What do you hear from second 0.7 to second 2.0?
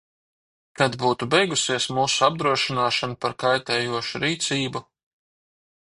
Kad būtu beigusies